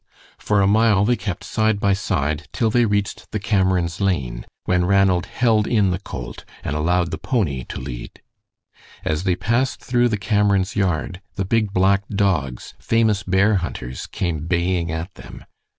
For 0.39 0.61
a 0.63 0.67
mile 0.67 1.05
they 1.05 1.15
kept 1.15 1.43
side 1.43 1.79
by 1.79 1.93
side 1.93 2.47
till 2.53 2.71
they 2.71 2.85
reached 2.85 3.29
the 3.29 3.39
Camerons' 3.39 4.01
lane, 4.01 4.47
when 4.63 4.83
Ranald 4.85 5.27
held 5.27 5.67
in 5.67 5.91
the 5.91 5.99
colt 5.99 6.43
and 6.63 6.75
allowed 6.75 7.11
the 7.11 7.19
pony 7.19 7.65
to 7.65 7.79
lead. 7.79 8.19
As 9.05 9.25
they 9.25 9.35
passed 9.35 9.79
through 9.83 10.09
the 10.09 10.17
Camerons' 10.17 10.75
yard 10.75 11.21
the 11.35 11.45
big 11.45 11.71
black 11.71 12.01
dogs, 12.09 12.73
famous 12.79 13.21
bear 13.21 13.57
hunters, 13.57 14.07
came 14.07 14.47
baying 14.47 14.91
at 14.91 15.13
them. 15.13 15.45